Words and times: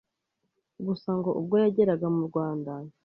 gusa 0.87 1.09
ngo 1.17 1.29
ubwo 1.39 1.55
yageraga 1.63 2.07
mu 2.15 2.21
Rwanda 2.27 2.71